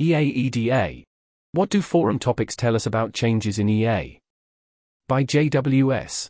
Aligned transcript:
EA-EDA. 0.00 1.02
What 1.50 1.70
do 1.70 1.82
forum 1.82 2.20
topics 2.20 2.54
tell 2.54 2.76
us 2.76 2.86
about 2.86 3.12
changes 3.12 3.58
in 3.58 3.68
EA? 3.68 4.20
By 5.08 5.24
JWS. 5.24 6.28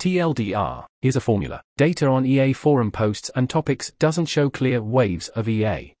TLDR, 0.00 0.84
here's 1.00 1.14
a 1.14 1.20
formula. 1.20 1.62
Data 1.76 2.08
on 2.08 2.26
EA 2.26 2.52
forum 2.52 2.90
posts 2.90 3.30
and 3.36 3.48
topics 3.48 3.92
doesn't 4.00 4.26
show 4.26 4.50
clear 4.50 4.82
waves 4.82 5.28
of 5.28 5.48
EA. 5.48 5.94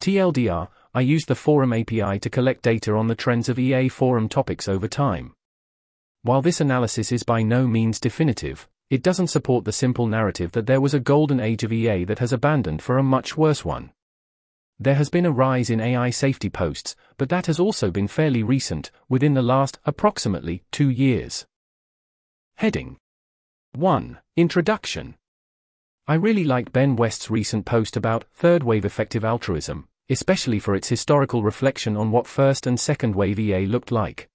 TLDR, 0.00 0.68
I 0.94 1.00
used 1.02 1.28
the 1.28 1.34
forum 1.34 1.74
API 1.74 2.18
to 2.18 2.30
collect 2.30 2.62
data 2.62 2.94
on 2.94 3.08
the 3.08 3.14
trends 3.14 3.50
of 3.50 3.58
EA 3.58 3.90
forum 3.90 4.30
topics 4.30 4.66
over 4.66 4.88
time. 4.88 5.34
While 6.22 6.40
this 6.40 6.62
analysis 6.62 7.12
is 7.12 7.24
by 7.24 7.42
no 7.42 7.66
means 7.66 8.00
definitive, 8.00 8.66
it 8.88 9.02
doesn't 9.02 9.26
support 9.26 9.66
the 9.66 9.72
simple 9.72 10.06
narrative 10.06 10.52
that 10.52 10.64
there 10.64 10.80
was 10.80 10.94
a 10.94 10.98
golden 10.98 11.40
age 11.40 11.62
of 11.62 11.74
EA 11.74 12.04
that 12.04 12.20
has 12.20 12.32
abandoned 12.32 12.80
for 12.80 12.96
a 12.96 13.02
much 13.02 13.36
worse 13.36 13.66
one. 13.66 13.90
There 14.80 14.96
has 14.96 15.08
been 15.08 15.24
a 15.24 15.30
rise 15.30 15.70
in 15.70 15.80
AI 15.80 16.10
safety 16.10 16.50
posts, 16.50 16.96
but 17.16 17.28
that 17.28 17.46
has 17.46 17.60
also 17.60 17.92
been 17.92 18.08
fairly 18.08 18.42
recent, 18.42 18.90
within 19.08 19.34
the 19.34 19.42
last, 19.42 19.78
approximately, 19.84 20.64
two 20.72 20.90
years. 20.90 21.46
Heading 22.56 22.98
1. 23.76 24.18
Introduction. 24.36 25.14
I 26.08 26.14
really 26.14 26.44
like 26.44 26.72
Ben 26.72 26.96
West's 26.96 27.30
recent 27.30 27.64
post 27.66 27.96
about 27.96 28.24
third 28.32 28.64
wave 28.64 28.84
effective 28.84 29.24
altruism, 29.24 29.88
especially 30.08 30.58
for 30.58 30.74
its 30.74 30.88
historical 30.88 31.42
reflection 31.42 31.96
on 31.96 32.10
what 32.10 32.26
first 32.26 32.66
and 32.66 32.78
second 32.78 33.14
wave 33.14 33.38
EA 33.38 33.66
looked 33.66 33.92
like. 33.92 34.28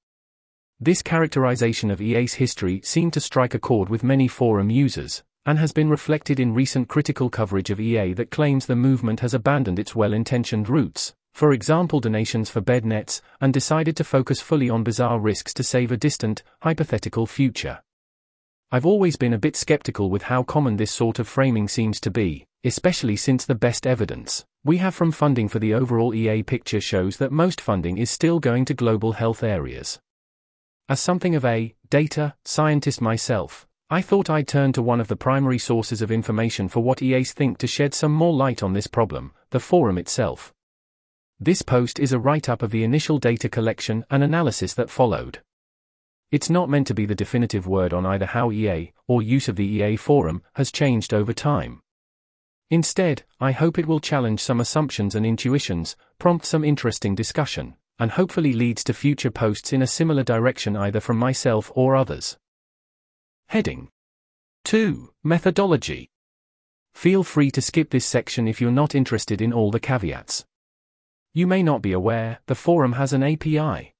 This 0.79 1.01
characterization 1.01 1.91
of 1.91 2.01
EA's 2.01 2.35
history 2.35 2.81
seemed 2.83 3.11
to 3.13 3.19
strike 3.19 3.53
a 3.53 3.59
chord 3.59 3.89
with 3.89 4.03
many 4.03 4.29
forum 4.29 4.69
users, 4.69 5.21
and 5.45 5.59
has 5.59 5.71
been 5.71 5.89
reflected 5.89 6.39
in 6.39 6.53
recent 6.53 6.87
critical 6.87 7.29
coverage 7.29 7.69
of 7.69 7.79
EA 7.79 8.13
that 8.13 8.31
claims 8.31 8.65
the 8.65 8.75
movement 8.75 9.19
has 9.19 9.33
abandoned 9.33 9.79
its 9.79 9.95
well 9.95 10.13
intentioned 10.13 10.69
roots, 10.69 11.13
for 11.33 11.53
example, 11.53 11.99
donations 11.99 12.49
for 12.49 12.61
bed 12.61 12.85
nets, 12.85 13.21
and 13.39 13.53
decided 13.53 13.95
to 13.97 14.03
focus 14.03 14.41
fully 14.41 14.69
on 14.69 14.83
bizarre 14.83 15.19
risks 15.19 15.53
to 15.53 15.63
save 15.63 15.91
a 15.91 15.97
distant, 15.97 16.43
hypothetical 16.61 17.25
future. 17.25 17.81
I've 18.71 18.85
always 18.85 19.15
been 19.15 19.33
a 19.33 19.39
bit 19.39 19.55
skeptical 19.55 20.09
with 20.09 20.23
how 20.23 20.43
common 20.43 20.77
this 20.77 20.91
sort 20.91 21.19
of 21.19 21.27
framing 21.27 21.67
seems 21.67 21.99
to 22.01 22.11
be, 22.11 22.45
especially 22.63 23.15
since 23.15 23.45
the 23.45 23.55
best 23.55 23.87
evidence 23.87 24.45
we 24.65 24.77
have 24.77 24.93
from 24.93 25.11
funding 25.11 25.47
for 25.47 25.59
the 25.59 25.73
overall 25.73 26.13
EA 26.13 26.43
picture 26.43 26.81
shows 26.81 27.15
that 27.15 27.31
most 27.31 27.61
funding 27.61 27.97
is 27.97 28.11
still 28.11 28.41
going 28.41 28.65
to 28.65 28.73
global 28.73 29.13
health 29.13 29.41
areas. 29.41 29.99
As 30.89 30.99
something 30.99 31.33
of 31.33 31.45
a 31.45 31.73
data 31.89 32.35
scientist 32.43 32.99
myself, 32.99 33.65
I 33.91 34.03
thought 34.03 34.29
I'd 34.29 34.47
turn 34.47 34.71
to 34.73 34.83
one 34.83 35.01
of 35.01 35.07
the 35.07 35.15
primary 35.15 35.57
sources 35.57 36.03
of 36.03 36.11
information 36.11 36.69
for 36.69 36.81
what 36.81 37.01
EAs 37.01 37.33
think 37.33 37.57
to 37.57 37.65
shed 37.65 37.95
some 37.95 38.11
more 38.11 38.33
light 38.33 38.61
on 38.61 38.73
this 38.73 38.85
problem, 38.85 39.31
the 39.49 39.59
forum 39.59 39.97
itself. 39.97 40.53
This 41.39 41.63
post 41.63 41.97
is 41.97 42.13
a 42.13 42.19
write 42.19 42.47
up 42.49 42.61
of 42.61 42.69
the 42.69 42.83
initial 42.83 43.17
data 43.17 43.49
collection 43.49 44.05
and 44.11 44.23
analysis 44.23 44.75
that 44.75 44.91
followed. 44.91 45.39
It's 46.31 46.51
not 46.51 46.69
meant 46.69 46.85
to 46.85 46.93
be 46.93 47.07
the 47.07 47.15
definitive 47.15 47.65
word 47.65 47.91
on 47.91 48.05
either 48.05 48.27
how 48.27 48.51
EA, 48.51 48.93
or 49.07 49.23
use 49.23 49.47
of 49.47 49.55
the 49.55 49.65
EA 49.65 49.95
forum, 49.95 50.43
has 50.53 50.71
changed 50.71 51.11
over 51.11 51.33
time. 51.33 51.81
Instead, 52.69 53.23
I 53.39 53.53
hope 53.53 53.79
it 53.79 53.87
will 53.87 53.99
challenge 53.99 54.39
some 54.39 54.59
assumptions 54.59 55.15
and 55.15 55.25
intuitions, 55.25 55.95
prompt 56.19 56.45
some 56.45 56.63
interesting 56.63 57.15
discussion, 57.15 57.73
and 57.97 58.11
hopefully 58.11 58.53
leads 58.53 58.83
to 58.83 58.93
future 58.93 59.31
posts 59.31 59.73
in 59.73 59.81
a 59.81 59.87
similar 59.87 60.21
direction 60.21 60.77
either 60.77 60.99
from 60.99 61.17
myself 61.17 61.71
or 61.73 61.95
others. 61.95 62.37
Heading 63.49 63.89
2. 64.65 65.09
Methodology. 65.23 66.11
Feel 66.93 67.23
free 67.23 67.49
to 67.49 67.63
skip 67.63 67.89
this 67.89 68.05
section 68.05 68.47
if 68.47 68.61
you're 68.61 68.69
not 68.69 68.93
interested 68.93 69.41
in 69.41 69.51
all 69.51 69.71
the 69.71 69.79
caveats. 69.79 70.45
You 71.33 71.47
may 71.47 71.63
not 71.63 71.81
be 71.81 71.91
aware, 71.91 72.41
the 72.45 72.53
forum 72.53 72.91
has 72.93 73.11
an 73.11 73.23
API. 73.23 73.95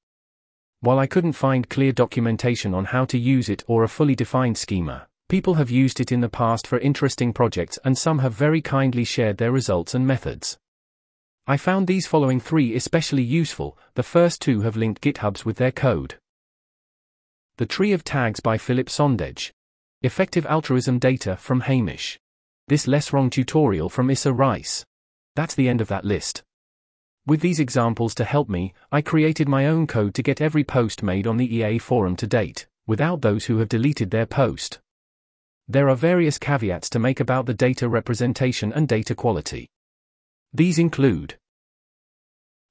While 0.82 1.00
I 1.00 1.08
couldn't 1.08 1.34
find 1.34 1.68
clear 1.68 1.92
documentation 1.92 2.76
on 2.76 2.86
how 2.86 3.06
to 3.06 3.18
use 3.18 3.50
it 3.50 3.64
or 3.66 3.84
a 3.84 3.88
fully 3.88 4.14
defined 4.14 4.56
schema, 4.56 5.08
people 5.30 5.56
have 5.56 5.72
used 5.72 6.00
it 6.00 6.12
in 6.12 6.22
the 6.22 6.30
past 6.30 6.68
for 6.68 6.78
interesting 6.78 7.34
projects 7.34 7.80
and 7.84 7.98
some 7.98 8.20
have 8.20 8.34
very 8.34 8.62
kindly 8.62 9.04
shared 9.04 9.40
their 9.40 9.52
results 9.52 9.96
and 9.96 10.06
methods. 10.06 10.60
I 11.48 11.58
found 11.58 11.88
these 11.88 12.06
following 12.06 12.40
three 12.40 12.76
especially 12.76 13.24
useful, 13.24 13.80
the 13.96 14.04
first 14.04 14.44
two 14.44 14.62
have 14.62 14.78
linked 14.78 15.02
GitHubs 15.02 15.44
with 15.44 15.58
their 15.58 15.72
code. 15.72 16.20
The 17.60 17.66
Tree 17.66 17.92
of 17.92 18.06
Tags 18.06 18.40
by 18.40 18.58
Filip 18.58 18.88
Sondej. 18.88 19.52
Effective 20.02 20.46
Altruism 20.46 20.98
Data 20.98 21.36
from 21.36 21.60
Hamish. 21.60 22.18
This 22.70 22.88
Less 22.88 23.12
Wrong 23.12 23.30
tutorial 23.30 23.90
from 23.90 24.10
Issa 24.10 24.32
Rice. 24.32 24.86
That's 25.36 25.56
the 25.56 25.68
end 25.68 25.82
of 25.82 25.90
that 25.90 26.06
list. 26.06 26.42
With 27.28 27.42
these 27.42 27.60
examples 27.60 28.16
to 28.16 28.24
help 28.24 28.48
me, 28.48 28.74
I 28.94 29.02
created 29.02 29.50
my 29.50 29.68
own 29.68 29.88
code 29.88 30.14
to 30.14 30.24
get 30.24 30.40
every 30.40 30.64
post 30.64 31.04
made 31.04 31.28
on 31.28 31.36
the 31.36 31.54
EA 31.54 31.80
forum 31.80 32.16
to 32.16 32.28
date, 32.28 32.66
without 32.88 33.20
those 33.20 33.48
who 33.48 33.58
have 33.58 33.68
deleted 33.68 34.10
their 34.10 34.26
post. 34.26 34.80
There 35.68 35.90
are 35.90 35.98
various 35.98 36.38
caveats 36.38 36.90
to 36.92 36.98
make 36.98 37.20
about 37.20 37.46
the 37.46 37.54
data 37.54 37.90
representation 37.90 38.72
and 38.72 38.88
data 38.88 39.16
quality. 39.16 39.68
These 40.54 40.80
include 40.80 41.36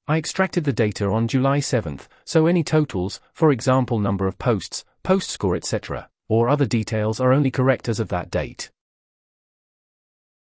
I 0.09 0.17
extracted 0.17 0.63
the 0.63 0.73
data 0.73 1.05
on 1.05 1.27
July 1.27 1.59
7th, 1.59 2.07
so 2.25 2.47
any 2.47 2.63
totals, 2.63 3.21
for 3.31 3.51
example 3.51 3.99
number 3.99 4.25
of 4.25 4.39
posts, 4.39 4.83
post 5.03 5.29
score 5.29 5.55
etc., 5.55 6.09
or 6.27 6.49
other 6.49 6.65
details 6.65 7.19
are 7.19 7.31
only 7.31 7.51
correct 7.51 7.87
as 7.87 7.99
of 7.99 8.07
that 8.07 8.31
date. 8.31 8.71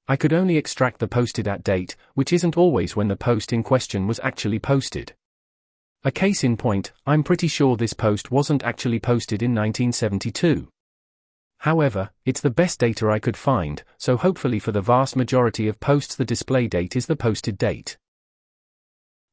I 0.07 0.15
could 0.15 0.31
only 0.31 0.57
extract 0.57 0.99
the 0.99 1.07
posted 1.07 1.47
at 1.47 1.63
date, 1.63 1.95
which 2.13 2.31
isn't 2.31 2.55
always 2.55 2.95
when 2.95 3.07
the 3.07 3.15
post 3.15 3.51
in 3.51 3.63
question 3.63 4.05
was 4.05 4.19
actually 4.21 4.59
posted. 4.59 5.15
A 6.03 6.11
case 6.11 6.43
in 6.43 6.55
point, 6.55 6.91
I'm 7.07 7.23
pretty 7.23 7.47
sure 7.47 7.75
this 7.75 7.93
post 7.93 8.29
wasn't 8.29 8.61
actually 8.61 8.99
posted 8.99 9.41
in 9.41 9.55
1972. 9.55 10.67
However, 11.61 12.11
it's 12.25 12.41
the 12.41 12.51
best 12.51 12.79
data 12.79 13.09
I 13.09 13.17
could 13.17 13.35
find, 13.35 13.83
so 13.97 14.17
hopefully 14.17 14.59
for 14.59 14.71
the 14.71 14.81
vast 14.81 15.15
majority 15.15 15.67
of 15.67 15.79
posts 15.79 16.13
the 16.13 16.25
display 16.25 16.67
date 16.67 16.95
is 16.95 17.07
the 17.07 17.15
posted 17.15 17.57
date. 17.57 17.97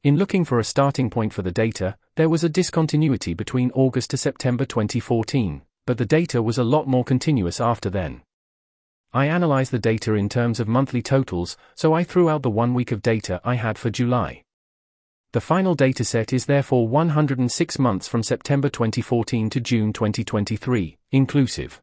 In 0.05 0.19
looking 0.19 0.45
for 0.45 0.59
a 0.59 0.65
starting 0.65 1.09
point 1.09 1.33
for 1.33 1.41
the 1.41 1.51
data, 1.51 1.97
there 2.17 2.29
was 2.29 2.45
a 2.45 2.51
discontinuity 2.51 3.33
between 3.33 3.71
August 3.71 4.11
to 4.11 4.19
September 4.19 4.67
2014, 4.67 5.63
but 5.87 5.97
the 5.97 6.05
data 6.05 6.43
was 6.43 6.59
a 6.59 6.63
lot 6.63 6.87
more 6.87 7.05
continuous 7.05 7.59
after 7.59 7.89
then. 7.89 8.21
I 9.15 9.29
analyzed 9.29 9.71
the 9.71 9.79
data 9.79 10.13
in 10.13 10.29
terms 10.29 10.61
of 10.61 10.69
monthly 10.69 11.01
totals, 11.01 11.57
so 11.75 11.95
I 11.95 12.05
threw 12.05 12.29
out 12.29 12.43
the 12.43 12.51
one 12.51 12.75
week 12.75 12.93
of 12.93 13.01
data 13.01 13.41
I 13.45 13.55
had 13.55 13.79
for 13.79 13.89
July. 13.89 14.43
The 15.33 15.41
final 15.41 15.75
dataset 15.75 16.35
is 16.35 16.45
therefore 16.45 16.87
106 16.87 17.79
months 17.79 18.07
from 18.07 18.23
September 18.23 18.69
2014 18.69 19.49
to 19.49 19.59
June 19.59 19.95
2023, 19.95 20.99
inclusive. 21.13 21.81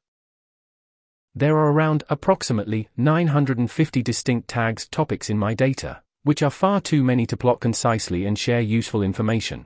There 1.33 1.57
are 1.57 1.71
around 1.71 2.03
approximately 2.07 2.87
950 2.95 4.03
distinct 4.03 4.47
tags 4.47 4.87
topics 4.87 5.27
in 5.27 5.39
my 5.39 5.55
data, 5.55 6.03
which 6.23 6.41
are 6.43 6.49
far 6.49 6.79
too 6.79 7.03
many 7.03 7.25
to 7.25 7.37
plot 7.37 7.59
concisely 7.59 8.25
and 8.25 8.37
share 8.37 8.61
useful 8.61 9.01
information. 9.01 9.65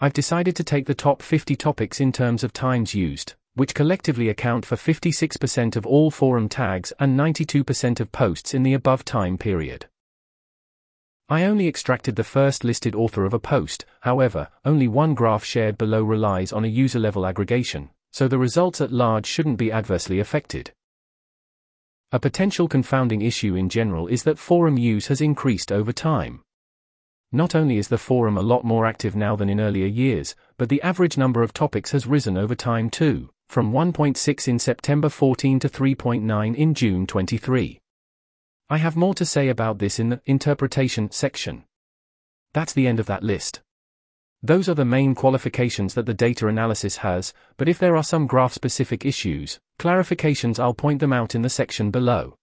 I've 0.00 0.12
decided 0.12 0.56
to 0.56 0.64
take 0.64 0.86
the 0.86 0.94
top 0.94 1.22
50 1.22 1.56
topics 1.56 2.00
in 2.00 2.12
terms 2.12 2.44
of 2.44 2.52
times 2.52 2.94
used, 2.94 3.34
which 3.54 3.74
collectively 3.74 4.28
account 4.28 4.66
for 4.66 4.76
56% 4.76 5.76
of 5.76 5.86
all 5.86 6.10
forum 6.10 6.48
tags 6.48 6.92
and 6.98 7.18
92% 7.18 8.00
of 8.00 8.12
posts 8.12 8.52
in 8.52 8.62
the 8.62 8.74
above 8.74 9.04
time 9.04 9.38
period. 9.38 9.86
I 11.28 11.44
only 11.44 11.68
extracted 11.68 12.16
the 12.16 12.24
first 12.24 12.64
listed 12.64 12.94
author 12.94 13.24
of 13.24 13.32
a 13.32 13.38
post, 13.38 13.86
however, 14.00 14.48
only 14.64 14.88
one 14.88 15.14
graph 15.14 15.44
shared 15.44 15.78
below 15.78 16.02
relies 16.02 16.52
on 16.52 16.64
a 16.64 16.68
user 16.68 16.98
level 16.98 17.24
aggregation, 17.24 17.88
so 18.12 18.28
the 18.28 18.38
results 18.38 18.80
at 18.82 18.92
large 18.92 19.24
shouldn't 19.24 19.56
be 19.56 19.72
adversely 19.72 20.20
affected. 20.20 20.72
A 22.14 22.20
potential 22.20 22.68
confounding 22.68 23.22
issue 23.22 23.56
in 23.56 23.68
general 23.68 24.06
is 24.06 24.22
that 24.22 24.38
forum 24.38 24.78
use 24.78 25.08
has 25.08 25.20
increased 25.20 25.72
over 25.72 25.92
time. 25.92 26.44
Not 27.32 27.56
only 27.56 27.76
is 27.76 27.88
the 27.88 27.98
forum 27.98 28.38
a 28.38 28.40
lot 28.40 28.62
more 28.62 28.86
active 28.86 29.16
now 29.16 29.34
than 29.34 29.48
in 29.48 29.58
earlier 29.58 29.88
years, 29.88 30.36
but 30.56 30.68
the 30.68 30.80
average 30.82 31.18
number 31.18 31.42
of 31.42 31.52
topics 31.52 31.90
has 31.90 32.06
risen 32.06 32.38
over 32.38 32.54
time 32.54 32.88
too 32.88 33.30
from 33.48 33.72
1.6 33.72 34.46
in 34.46 34.60
September 34.60 35.08
14 35.08 35.58
to 35.58 35.68
3.9 35.68 36.54
in 36.54 36.72
June 36.72 37.04
23. 37.04 37.80
I 38.70 38.76
have 38.76 38.94
more 38.94 39.14
to 39.14 39.26
say 39.26 39.48
about 39.48 39.80
this 39.80 39.98
in 39.98 40.10
the 40.10 40.20
interpretation 40.24 41.10
section. 41.10 41.64
That's 42.52 42.72
the 42.72 42.86
end 42.86 43.00
of 43.00 43.06
that 43.06 43.24
list. 43.24 43.60
Those 44.44 44.68
are 44.68 44.74
the 44.74 44.84
main 44.84 45.14
qualifications 45.14 45.94
that 45.94 46.04
the 46.04 46.12
data 46.12 46.48
analysis 46.48 46.98
has, 46.98 47.32
but 47.56 47.66
if 47.66 47.78
there 47.78 47.96
are 47.96 48.02
some 48.02 48.26
graph 48.26 48.52
specific 48.52 49.06
issues, 49.06 49.58
clarifications 49.78 50.58
I'll 50.58 50.74
point 50.74 51.00
them 51.00 51.14
out 51.14 51.34
in 51.34 51.40
the 51.40 51.48
section 51.48 51.90
below. 51.90 52.36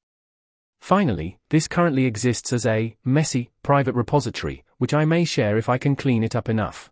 Finally, 0.79 1.37
this 1.51 1.67
currently 1.67 2.05
exists 2.05 2.51
as 2.53 2.65
a 2.65 2.95
messy 3.05 3.51
private 3.61 3.93
repository, 3.93 4.63
which 4.79 4.95
I 4.95 5.05
may 5.05 5.23
share 5.25 5.59
if 5.59 5.69
I 5.69 5.77
can 5.77 5.95
clean 5.95 6.23
it 6.23 6.35
up 6.35 6.49
enough. 6.49 6.89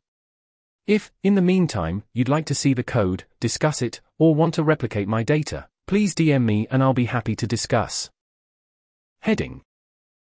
If, 0.85 1.11
in 1.23 1.33
the 1.33 1.41
meantime, 1.41 2.03
you'd 2.13 2.29
like 2.29 2.45
to 2.45 2.53
see 2.53 2.75
the 2.75 2.83
code, 2.83 3.23
discuss 3.39 3.81
it, 3.81 4.01
or 4.19 4.35
want 4.35 4.53
to 4.53 4.63
replicate 4.63 5.07
my 5.07 5.23
data, 5.23 5.69
please 5.88 6.13
DM 6.13 6.44
me 6.44 6.67
and 6.69 6.83
I'll 6.83 6.94
be 6.94 7.06
happy 7.06 7.35
to 7.38 7.47
discuss. 7.47 8.11
Heading 9.21 9.63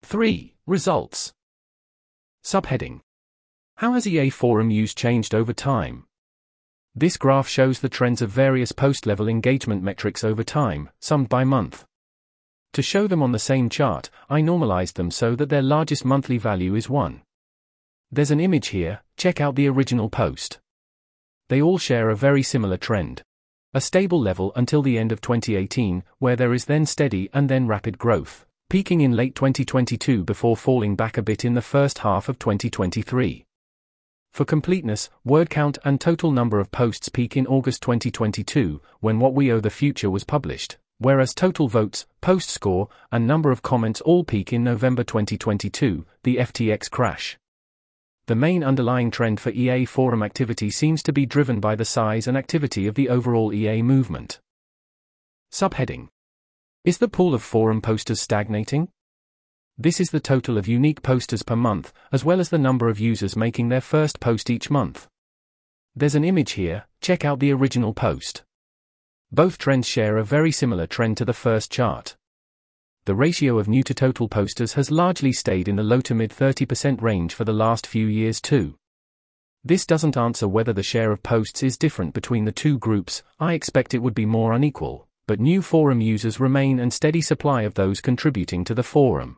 3. 0.01 0.55
Results 0.65 1.31
Subheading 2.43 3.01
How 3.83 3.91
has 3.95 4.07
EA 4.07 4.29
forum 4.29 4.71
use 4.71 4.93
changed 4.95 5.35
over 5.35 5.51
time? 5.51 6.05
This 6.95 7.17
graph 7.17 7.49
shows 7.49 7.81
the 7.81 7.89
trends 7.89 8.21
of 8.21 8.29
various 8.29 8.71
post 8.71 9.05
level 9.05 9.27
engagement 9.27 9.83
metrics 9.83 10.23
over 10.23 10.41
time, 10.41 10.89
summed 11.01 11.27
by 11.27 11.43
month. 11.43 11.83
To 12.71 12.81
show 12.81 13.07
them 13.07 13.21
on 13.21 13.33
the 13.33 13.39
same 13.39 13.67
chart, 13.67 14.09
I 14.29 14.39
normalized 14.39 14.95
them 14.95 15.11
so 15.11 15.35
that 15.35 15.49
their 15.49 15.61
largest 15.61 16.05
monthly 16.05 16.37
value 16.37 16.75
is 16.75 16.89
1. 16.89 17.23
There's 18.09 18.31
an 18.31 18.39
image 18.39 18.67
here, 18.67 19.01
check 19.17 19.41
out 19.41 19.55
the 19.55 19.67
original 19.67 20.09
post. 20.09 20.61
They 21.49 21.61
all 21.61 21.77
share 21.77 22.09
a 22.09 22.15
very 22.15 22.41
similar 22.41 22.77
trend. 22.77 23.21
A 23.73 23.81
stable 23.81 24.21
level 24.21 24.53
until 24.55 24.81
the 24.81 24.97
end 24.97 25.11
of 25.11 25.19
2018, 25.19 26.05
where 26.19 26.37
there 26.37 26.53
is 26.53 26.63
then 26.63 26.85
steady 26.85 27.29
and 27.33 27.49
then 27.49 27.67
rapid 27.67 27.97
growth, 27.97 28.45
peaking 28.69 29.01
in 29.01 29.11
late 29.11 29.35
2022 29.35 30.23
before 30.23 30.55
falling 30.55 30.95
back 30.95 31.17
a 31.17 31.21
bit 31.21 31.43
in 31.43 31.53
the 31.53 31.61
first 31.61 31.97
half 31.97 32.29
of 32.29 32.39
2023. 32.39 33.45
For 34.33 34.45
completeness, 34.45 35.11
word 35.23 35.51
count 35.51 35.77
and 35.85 36.01
total 36.01 36.31
number 36.31 36.59
of 36.59 36.71
posts 36.71 37.07
peak 37.07 37.37
in 37.37 37.45
August 37.45 37.83
2022, 37.83 38.81
when 38.99 39.19
What 39.19 39.35
We 39.35 39.51
Owe 39.51 39.59
the 39.59 39.69
Future 39.69 40.09
was 40.09 40.23
published, 40.23 40.77
whereas 40.97 41.35
total 41.35 41.67
votes, 41.67 42.07
post 42.19 42.49
score, 42.49 42.89
and 43.11 43.27
number 43.27 43.51
of 43.51 43.61
comments 43.61 44.01
all 44.01 44.23
peak 44.23 44.51
in 44.51 44.63
November 44.63 45.03
2022, 45.03 46.07
the 46.23 46.37
FTX 46.37 46.89
crash. 46.89 47.37
The 48.25 48.35
main 48.35 48.63
underlying 48.63 49.11
trend 49.11 49.39
for 49.39 49.51
EA 49.51 49.85
forum 49.85 50.23
activity 50.23 50.71
seems 50.71 51.03
to 51.03 51.13
be 51.13 51.27
driven 51.27 51.59
by 51.59 51.75
the 51.75 51.85
size 51.85 52.25
and 52.25 52.35
activity 52.35 52.87
of 52.87 52.95
the 52.95 53.09
overall 53.09 53.53
EA 53.53 53.83
movement. 53.83 54.39
Subheading 55.51 56.07
Is 56.83 56.97
the 56.97 57.07
pool 57.07 57.35
of 57.35 57.43
forum 57.43 57.81
posters 57.81 58.19
stagnating? 58.19 58.89
This 59.77 59.99
is 59.99 60.11
the 60.11 60.19
total 60.19 60.59
of 60.59 60.67
unique 60.67 61.01
posters 61.01 61.41
per 61.41 61.55
month, 61.55 61.91
as 62.11 62.23
well 62.23 62.39
as 62.39 62.49
the 62.49 62.59
number 62.59 62.89
of 62.89 62.99
users 62.99 63.35
making 63.35 63.69
their 63.69 63.81
first 63.81 64.19
post 64.19 64.51
each 64.51 64.69
month. 64.69 65.07
There's 65.95 66.13
an 66.13 66.23
image 66.23 66.51
here, 66.51 66.85
check 67.01 67.25
out 67.25 67.39
the 67.39 67.51
original 67.51 67.91
post. 67.91 68.43
Both 69.31 69.57
trends 69.57 69.87
share 69.87 70.17
a 70.17 70.23
very 70.23 70.51
similar 70.51 70.85
trend 70.85 71.17
to 71.17 71.25
the 71.25 71.33
first 71.33 71.71
chart. 71.71 72.15
The 73.05 73.15
ratio 73.15 73.57
of 73.57 73.67
new 73.67 73.81
to 73.83 73.95
total 73.95 74.29
posters 74.29 74.73
has 74.73 74.91
largely 74.91 75.33
stayed 75.33 75.67
in 75.67 75.75
the 75.75 75.83
low 75.83 76.01
to 76.01 76.13
mid 76.13 76.29
30% 76.29 77.01
range 77.01 77.33
for 77.33 77.43
the 77.43 77.51
last 77.51 77.87
few 77.87 78.05
years 78.05 78.39
too. 78.39 78.75
This 79.63 79.87
doesn't 79.87 80.17
answer 80.17 80.47
whether 80.47 80.71
the 80.71 80.83
share 80.83 81.11
of 81.11 81.23
posts 81.23 81.63
is 81.63 81.79
different 81.79 82.13
between 82.13 82.45
the 82.45 82.51
two 82.51 82.77
groups, 82.77 83.23
I 83.39 83.53
expect 83.53 83.95
it 83.95 84.03
would 84.03 84.13
be 84.13 84.27
more 84.27 84.53
unequal, 84.53 85.07
but 85.25 85.39
new 85.39 85.63
forum 85.63 85.99
users 85.99 86.39
remain 86.39 86.79
and 86.79 86.93
steady 86.93 87.21
supply 87.21 87.63
of 87.63 87.73
those 87.73 88.01
contributing 88.01 88.63
to 88.65 88.75
the 88.75 88.83
forum 88.83 89.37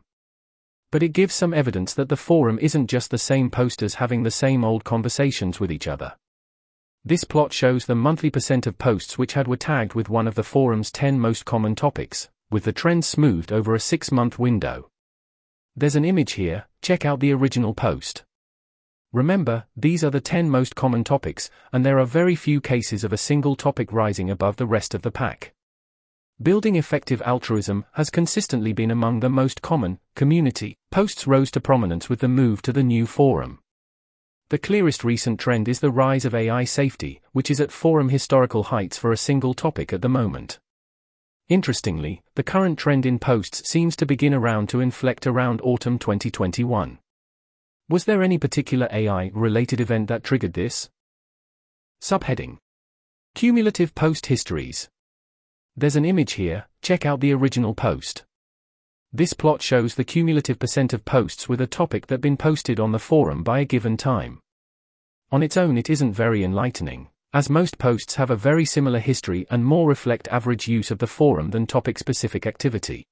but 0.96 1.02
it 1.02 1.12
gives 1.12 1.34
some 1.34 1.52
evidence 1.52 1.92
that 1.92 2.08
the 2.08 2.16
forum 2.16 2.58
isn't 2.58 2.86
just 2.86 3.10
the 3.10 3.18
same 3.18 3.50
posters 3.50 3.96
having 3.96 4.22
the 4.22 4.30
same 4.30 4.64
old 4.64 4.82
conversations 4.82 5.60
with 5.60 5.70
each 5.70 5.86
other. 5.86 6.14
This 7.04 7.22
plot 7.22 7.52
shows 7.52 7.84
the 7.84 7.94
monthly 7.94 8.30
percent 8.30 8.66
of 8.66 8.78
posts 8.78 9.18
which 9.18 9.34
had 9.34 9.46
were 9.46 9.58
tagged 9.58 9.92
with 9.92 10.08
one 10.08 10.26
of 10.26 10.36
the 10.36 10.42
forum's 10.42 10.90
10 10.90 11.20
most 11.20 11.44
common 11.44 11.74
topics, 11.74 12.30
with 12.50 12.64
the 12.64 12.72
trend 12.72 13.04
smoothed 13.04 13.52
over 13.52 13.74
a 13.74 13.78
6 13.78 14.10
month 14.10 14.38
window. 14.38 14.88
There's 15.76 15.96
an 15.96 16.06
image 16.06 16.32
here, 16.32 16.64
check 16.80 17.04
out 17.04 17.20
the 17.20 17.34
original 17.34 17.74
post. 17.74 18.24
Remember, 19.12 19.66
these 19.76 20.02
are 20.02 20.08
the 20.08 20.22
10 20.22 20.48
most 20.48 20.76
common 20.76 21.04
topics, 21.04 21.50
and 21.74 21.84
there 21.84 21.98
are 21.98 22.06
very 22.06 22.34
few 22.34 22.62
cases 22.62 23.04
of 23.04 23.12
a 23.12 23.18
single 23.18 23.54
topic 23.54 23.92
rising 23.92 24.30
above 24.30 24.56
the 24.56 24.64
rest 24.64 24.94
of 24.94 25.02
the 25.02 25.10
pack. 25.10 25.52
Building 26.42 26.76
effective 26.76 27.22
altruism 27.22 27.86
has 27.92 28.10
consistently 28.10 28.74
been 28.74 28.90
among 28.90 29.20
the 29.20 29.30
most 29.30 29.62
common 29.62 29.98
community 30.14 30.76
posts 30.90 31.26
rose 31.26 31.50
to 31.52 31.62
prominence 31.62 32.10
with 32.10 32.20
the 32.20 32.28
move 32.28 32.60
to 32.62 32.74
the 32.74 32.82
new 32.82 33.06
forum. 33.06 33.60
The 34.50 34.58
clearest 34.58 35.02
recent 35.02 35.40
trend 35.40 35.66
is 35.66 35.80
the 35.80 35.90
rise 35.90 36.26
of 36.26 36.34
AI 36.34 36.64
safety, 36.64 37.22
which 37.32 37.50
is 37.50 37.58
at 37.58 37.72
forum 37.72 38.10
historical 38.10 38.64
heights 38.64 38.98
for 38.98 39.12
a 39.12 39.16
single 39.16 39.54
topic 39.54 39.94
at 39.94 40.02
the 40.02 40.10
moment. 40.10 40.58
Interestingly, 41.48 42.22
the 42.34 42.42
current 42.42 42.78
trend 42.78 43.06
in 43.06 43.18
posts 43.18 43.66
seems 43.66 43.96
to 43.96 44.04
begin 44.04 44.34
around 44.34 44.68
to 44.68 44.80
inflect 44.80 45.26
around 45.26 45.62
autumn 45.62 45.98
2021. 45.98 46.98
Was 47.88 48.04
there 48.04 48.22
any 48.22 48.36
particular 48.36 48.88
AI 48.92 49.30
related 49.32 49.80
event 49.80 50.08
that 50.08 50.22
triggered 50.22 50.52
this? 50.52 50.90
Subheading 52.02 52.58
Cumulative 53.34 53.94
Post 53.94 54.26
Histories 54.26 54.90
there's 55.76 55.96
an 55.96 56.04
image 56.06 56.32
here, 56.32 56.66
check 56.80 57.04
out 57.04 57.20
the 57.20 57.32
original 57.34 57.74
post. 57.74 58.24
This 59.12 59.34
plot 59.34 59.60
shows 59.60 59.94
the 59.94 60.04
cumulative 60.04 60.58
percent 60.58 60.92
of 60.92 61.04
posts 61.04 61.48
with 61.48 61.60
a 61.60 61.66
topic 61.66 62.06
that 62.06 62.20
been 62.20 62.36
posted 62.36 62.80
on 62.80 62.92
the 62.92 62.98
forum 62.98 63.42
by 63.42 63.60
a 63.60 63.64
given 63.64 63.96
time. 63.96 64.40
On 65.30 65.42
its 65.42 65.56
own 65.56 65.76
it 65.76 65.90
isn't 65.90 66.12
very 66.12 66.42
enlightening, 66.42 67.08
as 67.34 67.50
most 67.50 67.76
posts 67.78 68.14
have 68.14 68.30
a 68.30 68.36
very 68.36 68.64
similar 68.64 68.98
history 68.98 69.46
and 69.50 69.64
more 69.64 69.88
reflect 69.88 70.28
average 70.28 70.66
use 70.66 70.90
of 70.90 70.98
the 70.98 71.06
forum 71.06 71.50
than 71.50 71.66
topic-specific 71.66 72.46
activity. 72.46 73.04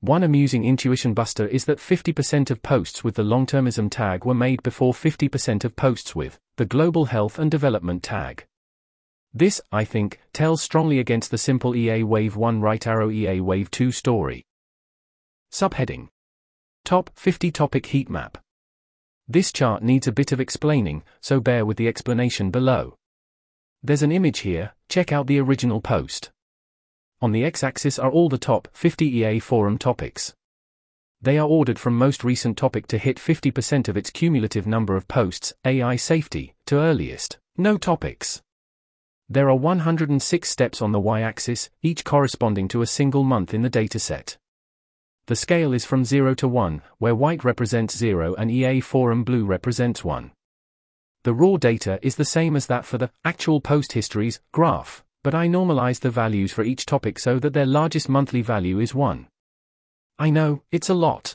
One 0.00 0.22
amusing 0.22 0.64
intuition 0.64 1.14
buster 1.14 1.46
is 1.46 1.64
that 1.66 1.78
50% 1.78 2.50
of 2.50 2.62
posts 2.62 3.04
with 3.04 3.14
the 3.14 3.22
long-termism 3.22 3.90
tag 3.90 4.24
were 4.24 4.34
made 4.34 4.62
before 4.62 4.92
50% 4.92 5.64
of 5.64 5.76
posts 5.76 6.16
with 6.16 6.38
the 6.56 6.66
global 6.66 7.06
health 7.06 7.38
and 7.38 7.50
development 7.50 8.02
tag. 8.02 8.44
This, 9.38 9.60
I 9.70 9.84
think, 9.84 10.18
tells 10.32 10.62
strongly 10.62 10.98
against 10.98 11.30
the 11.30 11.36
simple 11.36 11.76
EA 11.76 12.04
Wave 12.04 12.36
1 12.36 12.62
right 12.62 12.86
arrow 12.86 13.10
EA 13.10 13.42
Wave 13.42 13.70
2 13.70 13.92
story. 13.92 14.46
Subheading 15.52 16.08
Top 16.86 17.10
50 17.16 17.50
Topic 17.50 17.84
Heat 17.84 18.08
Map. 18.08 18.38
This 19.28 19.52
chart 19.52 19.82
needs 19.82 20.06
a 20.06 20.12
bit 20.12 20.32
of 20.32 20.40
explaining, 20.40 21.02
so 21.20 21.38
bear 21.38 21.66
with 21.66 21.76
the 21.76 21.86
explanation 21.86 22.50
below. 22.50 22.96
There's 23.82 24.02
an 24.02 24.10
image 24.10 24.38
here, 24.38 24.72
check 24.88 25.12
out 25.12 25.26
the 25.26 25.38
original 25.38 25.82
post. 25.82 26.30
On 27.20 27.32
the 27.32 27.44
x 27.44 27.62
axis 27.62 27.98
are 27.98 28.10
all 28.10 28.30
the 28.30 28.38
top 28.38 28.68
50 28.72 29.04
EA 29.04 29.38
forum 29.40 29.76
topics. 29.76 30.32
They 31.20 31.36
are 31.36 31.46
ordered 31.46 31.78
from 31.78 31.98
most 31.98 32.24
recent 32.24 32.56
topic 32.56 32.86
to 32.86 32.96
hit 32.96 33.18
50% 33.18 33.86
of 33.88 33.98
its 33.98 34.08
cumulative 34.08 34.66
number 34.66 34.96
of 34.96 35.06
posts, 35.08 35.52
AI 35.62 35.96
safety, 35.96 36.54
to 36.64 36.76
earliest, 36.76 37.38
no 37.58 37.76
topics. 37.76 38.40
There 39.28 39.48
are 39.48 39.56
106 39.56 40.48
steps 40.48 40.80
on 40.80 40.92
the 40.92 41.00
y-axis, 41.00 41.68
each 41.82 42.04
corresponding 42.04 42.68
to 42.68 42.82
a 42.82 42.86
single 42.86 43.24
month 43.24 43.52
in 43.52 43.62
the 43.62 43.70
dataset. 43.70 44.36
The 45.26 45.34
scale 45.34 45.72
is 45.72 45.84
from 45.84 46.04
0 46.04 46.34
to 46.36 46.46
1, 46.46 46.82
where 46.98 47.14
white 47.14 47.42
represents 47.42 47.96
0 47.96 48.34
and 48.34 48.52
EA 48.52 48.80
forum 48.80 49.24
blue 49.24 49.44
represents 49.44 50.04
1. 50.04 50.30
The 51.24 51.34
raw 51.34 51.56
data 51.56 51.98
is 52.02 52.14
the 52.14 52.24
same 52.24 52.54
as 52.54 52.66
that 52.66 52.84
for 52.84 52.98
the 52.98 53.10
actual 53.24 53.60
post 53.60 53.92
histories 53.92 54.38
graph, 54.52 55.02
but 55.24 55.34
I 55.34 55.48
normalize 55.48 55.98
the 55.98 56.10
values 56.10 56.52
for 56.52 56.62
each 56.62 56.86
topic 56.86 57.18
so 57.18 57.40
that 57.40 57.52
their 57.52 57.66
largest 57.66 58.08
monthly 58.08 58.42
value 58.42 58.78
is 58.78 58.94
1. 58.94 59.26
I 60.20 60.30
know, 60.30 60.62
it's 60.70 60.88
a 60.88 60.94
lot. 60.94 61.34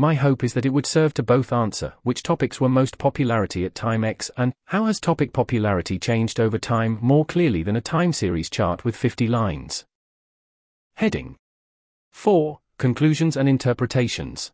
My 0.00 0.14
hope 0.14 0.44
is 0.44 0.54
that 0.54 0.64
it 0.64 0.72
would 0.72 0.86
serve 0.86 1.12
to 1.14 1.24
both 1.24 1.52
answer 1.52 1.92
which 2.04 2.22
topics 2.22 2.60
were 2.60 2.68
most 2.68 2.98
popularity 2.98 3.64
at 3.64 3.74
time 3.74 4.04
X 4.04 4.30
and 4.36 4.52
how 4.66 4.84
has 4.84 5.00
topic 5.00 5.32
popularity 5.32 5.98
changed 5.98 6.38
over 6.38 6.56
time 6.56 7.00
more 7.02 7.24
clearly 7.24 7.64
than 7.64 7.74
a 7.74 7.80
time 7.80 8.12
series 8.12 8.48
chart 8.48 8.84
with 8.84 8.94
50 8.94 9.26
lines. 9.26 9.84
Heading 10.94 11.34
4. 12.12 12.60
Conclusions 12.78 13.36
and 13.36 13.48
Interpretations. 13.48 14.52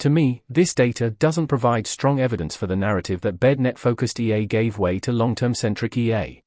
To 0.00 0.10
me, 0.10 0.42
this 0.48 0.74
data 0.74 1.10
doesn't 1.10 1.46
provide 1.46 1.86
strong 1.86 2.18
evidence 2.18 2.56
for 2.56 2.66
the 2.66 2.74
narrative 2.74 3.20
that 3.20 3.38
BedNet 3.38 3.78
focused 3.78 4.18
EA 4.18 4.44
gave 4.44 4.76
way 4.76 4.98
to 4.98 5.12
long 5.12 5.36
term 5.36 5.54
centric 5.54 5.96
EA. 5.96 6.42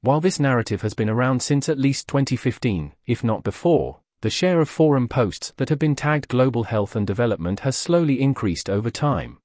While 0.00 0.20
this 0.20 0.40
narrative 0.40 0.82
has 0.82 0.94
been 0.94 1.08
around 1.08 1.42
since 1.42 1.68
at 1.68 1.78
least 1.78 2.08
2015, 2.08 2.92
if 3.06 3.22
not 3.22 3.44
before, 3.44 4.00
the 4.22 4.30
share 4.30 4.60
of 4.60 4.68
forum 4.68 5.08
posts 5.08 5.52
that 5.56 5.70
have 5.70 5.78
been 5.78 5.96
tagged 5.96 6.28
global 6.28 6.64
health 6.64 6.94
and 6.94 7.06
development 7.06 7.60
has 7.60 7.76
slowly 7.76 8.20
increased 8.20 8.68
over 8.68 8.90
time. 8.90 9.38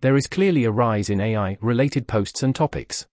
There 0.00 0.16
is 0.16 0.26
clearly 0.26 0.64
a 0.64 0.70
rise 0.70 1.10
in 1.10 1.20
AI 1.20 1.58
related 1.60 2.08
posts 2.08 2.42
and 2.42 2.54
topics. 2.54 3.06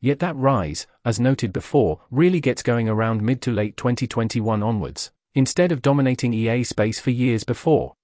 Yet 0.00 0.20
that 0.20 0.36
rise, 0.36 0.86
as 1.04 1.18
noted 1.18 1.52
before, 1.52 2.00
really 2.10 2.40
gets 2.40 2.62
going 2.62 2.88
around 2.88 3.22
mid 3.22 3.42
to 3.42 3.50
late 3.50 3.76
2021 3.76 4.62
onwards, 4.62 5.10
instead 5.34 5.72
of 5.72 5.82
dominating 5.82 6.32
EA 6.32 6.62
space 6.62 7.00
for 7.00 7.10
years 7.10 7.42
before. 7.42 7.94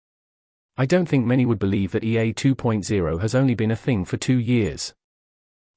I 0.77 0.87
don't 0.87 1.09
think 1.09 1.25
many 1.25 1.47
would 1.47 1.61
believe 1.61 1.93
that 1.93 2.03
EA 2.03 2.33
2.0 2.33 3.21
has 3.21 3.35
only 3.37 3.55
been 3.55 3.71
a 3.71 3.77
thing 3.77 4.05
for 4.05 4.17
two 4.17 4.39
years. 4.39 4.93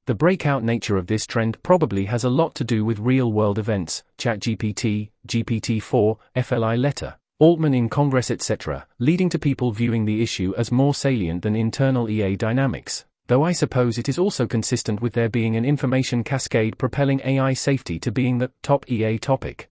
The 0.07 0.15
breakout 0.15 0.63
nature 0.63 0.95
of 0.95 1.07
this 1.07 1.25
trend 1.25 1.61
probably 1.63 2.05
has 2.05 2.23
a 2.23 2.29
lot 2.29 2.55
to 2.55 2.63
do 2.63 2.85
with 2.85 2.97
real 2.97 3.29
world 3.29 3.59
events, 3.59 4.05
ChatGPT, 4.17 5.09
GPT-4, 5.27 6.17
FLI 6.37 6.77
letter, 6.77 7.17
Altman 7.39 7.73
in 7.73 7.89
Congress 7.89 8.31
etc., 8.31 8.87
leading 8.99 9.27
to 9.27 9.37
people 9.37 9.73
viewing 9.73 10.05
the 10.05 10.23
issue 10.23 10.53
as 10.57 10.71
more 10.71 10.95
salient 10.95 11.41
than 11.41 11.57
internal 11.57 12.09
EA 12.09 12.37
dynamics, 12.37 13.03
though 13.27 13.43
I 13.43 13.51
suppose 13.51 13.97
it 13.97 14.07
is 14.07 14.17
also 14.17 14.47
consistent 14.47 15.01
with 15.01 15.11
there 15.11 15.27
being 15.27 15.57
an 15.57 15.65
information 15.65 16.23
cascade 16.23 16.77
propelling 16.77 17.19
AI 17.25 17.51
safety 17.51 17.99
to 17.99 18.09
being 18.09 18.37
the 18.37 18.51
top 18.61 18.89
EA 18.89 19.17
topic. 19.17 19.69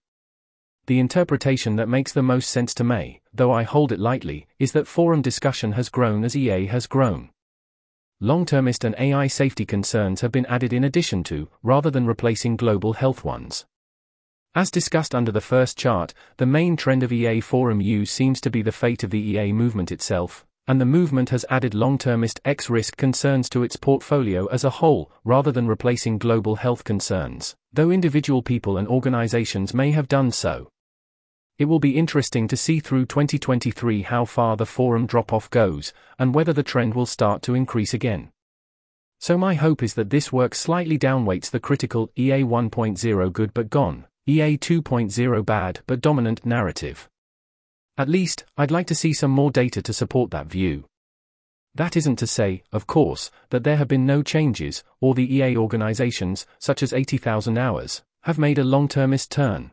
the 0.85 0.99
interpretation 0.99 1.77
that 1.77 1.89
makes 1.89 2.13
the 2.13 2.21
most 2.21 2.51
sense 2.51 2.75
to 2.75 2.83
me, 2.83 3.21
though 3.33 3.51
I 3.51 3.63
hold 3.63 3.91
it 3.91 3.99
lightly, 3.99 4.45
is 4.59 4.73
that 4.73 4.85
forum 4.85 5.23
discussion 5.23 5.71
has 5.71 5.89
grown 5.89 6.23
as 6.23 6.35
EA 6.35 6.67
has 6.67 6.85
grown. 6.85 7.31
Long-termist 8.19 8.83
and 8.83 8.95
AI 8.97 9.27
safety 9.27 9.63
concerns 9.63 10.21
have 10.21 10.31
been 10.31 10.47
added 10.47 10.73
in 10.73 10.83
addition 10.83 11.23
to, 11.25 11.49
rather 11.61 11.91
than 11.91 12.07
replacing 12.07 12.57
global 12.57 12.93
health 12.93 13.23
ones. 13.23 13.65
As 14.55 14.71
discussed 14.71 15.13
under 15.13 15.31
the 15.31 15.39
first 15.39 15.77
chart, 15.77 16.15
the 16.37 16.47
main 16.47 16.75
trend 16.75 17.03
of 17.03 17.11
EA 17.13 17.41
forum 17.41 17.79
use 17.79 18.09
seems 18.09 18.41
to 18.41 18.49
be 18.49 18.63
the 18.63 18.71
fate 18.71 19.03
of 19.03 19.11
the 19.11 19.19
EA 19.19 19.53
movement 19.53 19.91
itself, 19.91 20.47
and 20.67 20.81
the 20.81 20.85
movement 20.85 21.29
has 21.29 21.45
added 21.47 21.75
long-termist 21.75 22.39
X 22.43 22.71
risk 22.71 22.97
concerns 22.97 23.49
to 23.49 23.61
its 23.61 23.75
portfolio 23.75 24.47
as 24.47 24.63
a 24.63 24.71
whole, 24.71 25.11
rather 25.23 25.51
than 25.51 25.67
replacing 25.67 26.17
global 26.17 26.55
health 26.55 26.83
concerns, 26.83 27.55
though 27.71 27.91
individual 27.91 28.41
people 28.41 28.77
and 28.77 28.87
organizations 28.87 29.75
may 29.75 29.91
have 29.91 30.07
done 30.07 30.31
so. 30.31 30.71
It 31.59 31.65
will 31.65 31.79
be 31.79 31.97
interesting 31.97 32.47
to 32.49 32.57
see 32.57 32.79
through 32.79 33.07
2023 33.07 34.03
how 34.03 34.25
far 34.25 34.55
the 34.55 34.65
forum 34.65 35.07
drop 35.07 35.33
off 35.33 35.49
goes, 35.49 35.91
and 36.19 36.35
whether 36.35 36.53
the 36.53 36.61
trend 36.61 36.93
will 36.93 37.07
start 37.07 37.41
to 37.43 37.55
increase 37.55 37.95
again. 37.95 38.31
So, 39.19 39.39
my 39.39 39.55
hope 39.55 39.81
is 39.81 39.95
that 39.95 40.11
this 40.11 40.31
work 40.31 40.53
slightly 40.53 40.99
downweights 40.99 41.49
the 41.49 41.59
critical 41.59 42.11
EA 42.15 42.43
1.0 42.43 43.33
good 43.33 43.53
but 43.55 43.71
gone, 43.71 44.05
EA 44.27 44.55
2.0 44.57 45.45
bad 45.45 45.79
but 45.87 46.01
dominant 46.01 46.45
narrative. 46.45 47.09
At 47.97 48.09
least, 48.09 48.45
I'd 48.55 48.69
like 48.69 48.85
to 48.87 48.95
see 48.95 49.11
some 49.11 49.31
more 49.31 49.49
data 49.49 49.81
to 49.81 49.93
support 49.93 50.29
that 50.29 50.45
view. 50.45 50.85
That 51.73 51.97
isn't 51.97 52.17
to 52.17 52.27
say, 52.27 52.61
of 52.71 52.85
course, 52.85 53.31
that 53.49 53.63
there 53.63 53.77
have 53.77 53.87
been 53.87 54.05
no 54.05 54.21
changes, 54.21 54.83
or 55.01 55.15
the 55.15 55.35
EA 55.35 55.57
organizations, 55.57 56.45
such 56.59 56.83
as 56.83 56.93
80,000 56.93 57.57
hours, 57.57 58.03
have 58.23 58.37
made 58.37 58.59
a 58.59 58.63
long 58.63 58.87
termist 58.87 59.31
turn. 59.31 59.71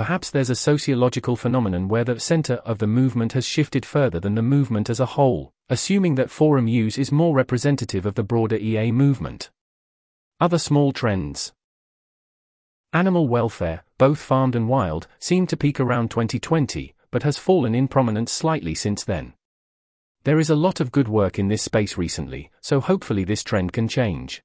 Perhaps 0.00 0.30
there's 0.30 0.48
a 0.48 0.54
sociological 0.54 1.36
phenomenon 1.36 1.86
where 1.86 2.04
the 2.04 2.18
center 2.18 2.54
of 2.64 2.78
the 2.78 2.86
movement 2.86 3.34
has 3.34 3.44
shifted 3.44 3.84
further 3.84 4.18
than 4.18 4.34
the 4.34 4.40
movement 4.40 4.88
as 4.88 4.98
a 4.98 5.04
whole, 5.04 5.52
assuming 5.68 6.14
that 6.14 6.30
forum 6.30 6.66
use 6.66 6.96
is 6.96 7.12
more 7.12 7.34
representative 7.34 8.06
of 8.06 8.14
the 8.14 8.22
broader 8.22 8.56
EA 8.56 8.92
movement. 8.92 9.50
Other 10.40 10.56
small 10.56 10.92
trends. 10.92 11.52
Animal 12.94 13.28
welfare, 13.28 13.84
both 13.98 14.18
farmed 14.18 14.56
and 14.56 14.70
wild, 14.70 15.06
seemed 15.18 15.50
to 15.50 15.56
peak 15.58 15.78
around 15.78 16.10
2020, 16.10 16.94
but 17.10 17.22
has 17.22 17.36
fallen 17.36 17.74
in 17.74 17.86
prominence 17.86 18.32
slightly 18.32 18.74
since 18.74 19.04
then. 19.04 19.34
There 20.24 20.38
is 20.38 20.48
a 20.48 20.56
lot 20.56 20.80
of 20.80 20.92
good 20.92 21.08
work 21.08 21.38
in 21.38 21.48
this 21.48 21.62
space 21.62 21.98
recently, 21.98 22.50
so 22.62 22.80
hopefully 22.80 23.24
this 23.24 23.44
trend 23.44 23.74
can 23.74 23.86
change. 23.86 24.42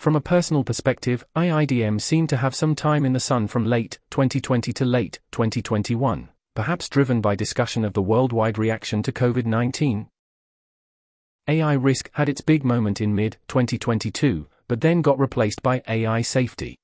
From 0.00 0.16
a 0.16 0.20
personal 0.22 0.64
perspective, 0.64 1.26
IIDM 1.36 2.00
seemed 2.00 2.30
to 2.30 2.38
have 2.38 2.54
some 2.54 2.74
time 2.74 3.04
in 3.04 3.12
the 3.12 3.20
sun 3.20 3.46
from 3.46 3.66
late 3.66 3.98
2020 4.08 4.72
to 4.72 4.84
late 4.86 5.20
2021, 5.30 6.30
perhaps 6.54 6.88
driven 6.88 7.20
by 7.20 7.34
discussion 7.34 7.84
of 7.84 7.92
the 7.92 8.00
worldwide 8.00 8.56
reaction 8.56 9.02
to 9.02 9.12
COVID 9.12 9.44
19. 9.44 10.08
AI 11.48 11.72
risk 11.74 12.08
had 12.14 12.30
its 12.30 12.40
big 12.40 12.64
moment 12.64 13.02
in 13.02 13.14
mid 13.14 13.36
2022, 13.48 14.48
but 14.68 14.80
then 14.80 15.02
got 15.02 15.18
replaced 15.18 15.62
by 15.62 15.82
AI 15.86 16.22
safety. 16.22 16.78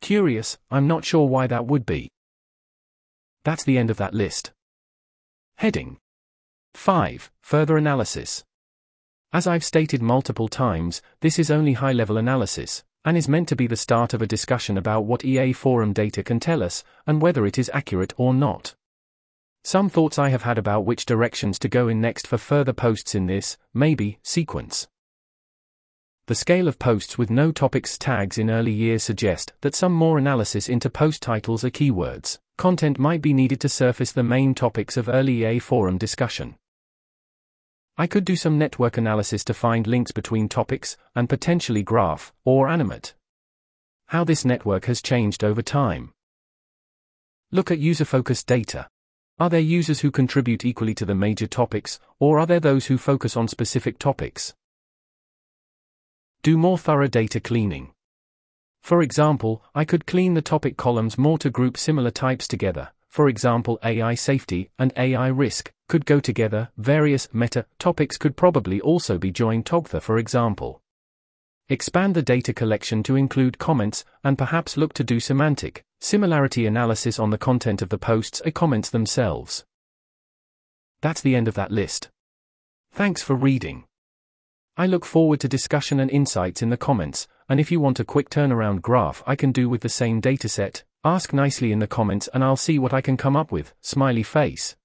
Curious, 0.00 0.58
I'm 0.70 0.86
not 0.86 1.04
sure 1.04 1.26
why 1.26 1.48
that 1.48 1.66
would 1.66 1.84
be. 1.84 2.08
That's 3.44 3.64
the 3.64 3.78
end 3.78 3.90
of 3.90 3.96
that 3.96 4.14
list. 4.14 4.52
Heading 5.56 5.98
5. 6.74 7.32
Further 7.42 7.76
analysis. 7.76 8.44
As 9.30 9.46
I've 9.46 9.64
stated 9.64 10.00
multiple 10.00 10.48
times, 10.48 11.02
this 11.20 11.38
is 11.38 11.50
only 11.50 11.74
high 11.74 11.92
level 11.92 12.16
analysis, 12.16 12.82
and 13.04 13.14
is 13.14 13.28
meant 13.28 13.46
to 13.48 13.56
be 13.56 13.66
the 13.66 13.76
start 13.76 14.14
of 14.14 14.22
a 14.22 14.26
discussion 14.26 14.78
about 14.78 15.04
what 15.04 15.22
EA 15.22 15.52
forum 15.52 15.92
data 15.92 16.22
can 16.22 16.40
tell 16.40 16.62
us, 16.62 16.82
and 17.06 17.20
whether 17.20 17.44
it 17.44 17.58
is 17.58 17.70
accurate 17.74 18.14
or 18.16 18.32
not. 18.32 18.74
Some 19.64 19.90
thoughts 19.90 20.18
I 20.18 20.30
have 20.30 20.42
had 20.42 20.56
about 20.56 20.86
which 20.86 21.04
directions 21.04 21.58
to 21.58 21.68
go 21.68 21.88
in 21.88 22.00
next 22.00 22.26
for 22.26 22.38
further 22.38 22.72
posts 22.72 23.14
in 23.14 23.26
this, 23.26 23.58
maybe, 23.74 24.18
sequence. 24.22 24.88
The 26.26 26.34
scale 26.34 26.66
of 26.66 26.78
posts 26.78 27.18
with 27.18 27.28
no 27.28 27.52
topics 27.52 27.98
tags 27.98 28.38
in 28.38 28.48
early 28.48 28.72
years 28.72 29.02
suggest 29.02 29.52
that 29.60 29.74
some 29.74 29.92
more 29.92 30.16
analysis 30.16 30.70
into 30.70 30.88
post 30.88 31.20
titles 31.20 31.64
or 31.64 31.70
keywords, 31.70 32.38
content 32.56 32.98
might 32.98 33.20
be 33.20 33.34
needed 33.34 33.60
to 33.60 33.68
surface 33.68 34.12
the 34.12 34.22
main 34.22 34.54
topics 34.54 34.96
of 34.96 35.06
early 35.06 35.44
EA 35.44 35.58
forum 35.58 35.98
discussion. 35.98 36.56
I 38.00 38.06
could 38.06 38.24
do 38.24 38.36
some 38.36 38.58
network 38.58 38.96
analysis 38.96 39.42
to 39.44 39.52
find 39.52 39.84
links 39.84 40.12
between 40.12 40.48
topics, 40.48 40.96
and 41.16 41.28
potentially 41.28 41.82
graph, 41.82 42.32
or 42.44 42.68
animate. 42.68 43.14
How 44.06 44.22
this 44.22 44.44
network 44.44 44.84
has 44.84 45.02
changed 45.02 45.42
over 45.42 45.62
time. 45.62 46.12
Look 47.50 47.72
at 47.72 47.80
user 47.80 48.04
focused 48.04 48.46
data. 48.46 48.88
Are 49.40 49.50
there 49.50 49.58
users 49.58 50.00
who 50.00 50.12
contribute 50.12 50.64
equally 50.64 50.94
to 50.94 51.04
the 51.04 51.16
major 51.16 51.48
topics, 51.48 51.98
or 52.20 52.38
are 52.38 52.46
there 52.46 52.60
those 52.60 52.86
who 52.86 52.98
focus 52.98 53.36
on 53.36 53.48
specific 53.48 53.98
topics? 53.98 54.54
Do 56.42 56.56
more 56.56 56.78
thorough 56.78 57.08
data 57.08 57.40
cleaning. 57.40 57.90
For 58.80 59.02
example, 59.02 59.64
I 59.74 59.84
could 59.84 60.06
clean 60.06 60.34
the 60.34 60.42
topic 60.42 60.76
columns 60.76 61.18
more 61.18 61.36
to 61.38 61.50
group 61.50 61.76
similar 61.76 62.12
types 62.12 62.46
together, 62.46 62.92
for 63.08 63.28
example 63.28 63.78
AI 63.84 64.14
safety 64.14 64.70
and 64.78 64.92
AI 64.96 65.28
risk, 65.28 65.72
could 65.88 66.06
go 66.06 66.20
together, 66.20 66.70
various 66.76 67.28
meta 67.32 67.66
topics 67.78 68.16
could 68.16 68.36
probably 68.36 68.80
also 68.80 69.18
be 69.18 69.30
joined 69.30 69.66
together 69.66 70.00
for 70.00 70.18
example. 70.18 70.82
Expand 71.70 72.14
the 72.14 72.22
data 72.22 72.54
collection 72.54 73.02
to 73.02 73.16
include 73.16 73.58
comments, 73.58 74.04
and 74.24 74.38
perhaps 74.38 74.76
look 74.76 74.94
to 74.94 75.04
do 75.04 75.20
semantic 75.20 75.84
similarity 76.00 76.64
analysis 76.64 77.18
on 77.18 77.30
the 77.30 77.38
content 77.38 77.82
of 77.82 77.88
the 77.88 77.98
posts 77.98 78.40
or 78.44 78.52
comments 78.52 78.88
themselves. 78.88 79.64
That's 81.00 81.20
the 81.20 81.34
end 81.34 81.48
of 81.48 81.54
that 81.54 81.70
list. 81.70 82.08
Thanks 82.92 83.22
for 83.22 83.34
reading. 83.34 83.84
I 84.76 84.86
look 84.86 85.04
forward 85.04 85.40
to 85.40 85.48
discussion 85.48 85.98
and 85.98 86.10
insights 86.10 86.62
in 86.62 86.70
the 86.70 86.76
comments, 86.76 87.26
and 87.48 87.58
if 87.58 87.72
you 87.72 87.80
want 87.80 88.00
a 88.00 88.04
quick 88.04 88.30
turnaround 88.30 88.80
graph 88.80 89.22
I 89.26 89.34
can 89.34 89.52
do 89.52 89.68
with 89.68 89.80
the 89.80 89.88
same 89.88 90.22
dataset, 90.22 90.84
Ask 91.04 91.32
nicely 91.32 91.70
in 91.70 91.78
the 91.78 91.86
comments 91.86 92.28
and 92.34 92.42
I'll 92.42 92.56
see 92.56 92.78
what 92.78 92.92
I 92.92 93.00
can 93.00 93.16
come 93.16 93.36
up 93.36 93.52
with. 93.52 93.72
Smiley 93.80 94.24
face. 94.24 94.76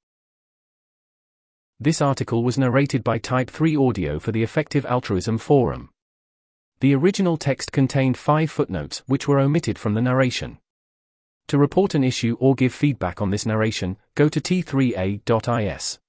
This 1.79 2.01
article 2.01 2.43
was 2.43 2.57
narrated 2.57 3.03
by 3.03 3.17
Type 3.17 3.49
3 3.49 3.75
Audio 3.75 4.19
for 4.19 4.31
the 4.31 4.43
Effective 4.43 4.85
Altruism 4.85 5.39
Forum. 5.39 5.89
The 6.81 6.93
original 6.93 7.37
text 7.37 7.71
contained 7.71 8.17
five 8.17 8.51
footnotes 8.51 9.01
which 9.07 9.27
were 9.27 9.39
omitted 9.39 9.79
from 9.79 9.95
the 9.95 10.01
narration. 10.01 10.59
To 11.47 11.57
report 11.57 11.95
an 11.95 12.03
issue 12.03 12.37
or 12.39 12.55
give 12.55 12.73
feedback 12.73 13.21
on 13.21 13.31
this 13.31 13.45
narration, 13.45 13.97
go 14.15 14.29
to 14.29 14.39
t3a.is. 14.39 15.99